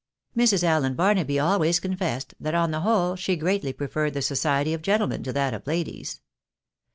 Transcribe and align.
Mrs. 0.35 0.63
Allen 0.63 0.95
Barnaby 0.95 1.37
always 1.39 1.79
confessed, 1.79 2.33
that 2.39 2.55
on 2.55 2.71
the 2.71 2.79
whole, 2.81 3.15
she 3.15 3.35
greatly 3.35 3.71
preferred 3.71 4.15
the 4.15 4.23
society 4.23 4.73
of 4.73 4.81
gentlemen 4.81 5.21
to 5.21 5.33
that 5.33 5.53
of 5.53 5.67
ladies. 5.67 6.21